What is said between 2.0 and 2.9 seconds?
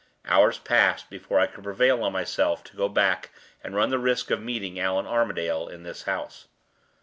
on myself to go